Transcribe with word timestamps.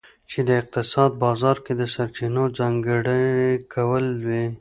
چې 0.29 0.39
د 0.47 0.49
اقتصاد 0.61 1.11
بازار 1.23 1.57
کې 1.65 1.73
د 1.75 1.81
سرچینو 1.93 2.43
ځانګړي 2.57 3.27
کول 3.73 4.05
وي. 4.25 4.43